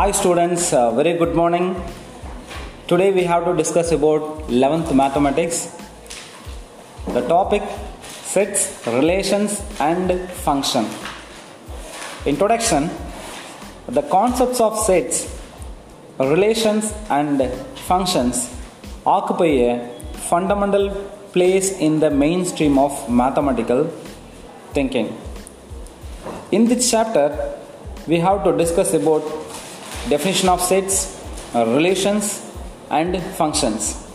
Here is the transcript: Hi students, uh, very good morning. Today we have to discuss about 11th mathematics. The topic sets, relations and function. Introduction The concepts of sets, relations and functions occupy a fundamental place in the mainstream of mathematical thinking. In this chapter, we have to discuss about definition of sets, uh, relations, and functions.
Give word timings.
Hi 0.00 0.12
students, 0.18 0.72
uh, 0.72 0.92
very 0.98 1.12
good 1.20 1.34
morning. 1.38 1.64
Today 2.90 3.08
we 3.16 3.24
have 3.30 3.42
to 3.48 3.52
discuss 3.54 3.88
about 3.96 4.22
11th 4.58 4.94
mathematics. 5.00 5.58
The 7.16 7.20
topic 7.32 7.62
sets, 8.34 8.60
relations 8.86 9.60
and 9.78 10.08
function. 10.46 10.86
Introduction 12.24 12.88
The 13.88 14.04
concepts 14.16 14.58
of 14.68 14.78
sets, 14.86 15.18
relations 16.18 16.94
and 17.18 17.42
functions 17.90 18.48
occupy 19.04 19.52
a 19.68 19.74
fundamental 20.30 20.88
place 21.34 21.70
in 21.88 22.00
the 22.04 22.10
mainstream 22.24 22.78
of 22.78 22.94
mathematical 23.22 23.84
thinking. 24.72 25.08
In 26.52 26.64
this 26.72 26.90
chapter, 26.90 27.26
we 28.06 28.18
have 28.20 28.44
to 28.44 28.56
discuss 28.64 28.94
about 28.94 29.49
definition 30.08 30.48
of 30.48 30.60
sets, 30.60 31.22
uh, 31.54 31.66
relations, 31.66 32.46
and 32.90 33.22
functions. 33.34 34.09